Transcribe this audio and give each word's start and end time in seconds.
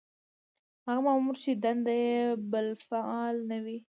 هغه 0.87 0.99
مامور 1.07 1.35
چې 1.43 1.51
دنده 1.63 1.93
یې 2.05 2.17
بالفعل 2.51 3.35
نه 3.49 3.57
وي. 3.63 3.77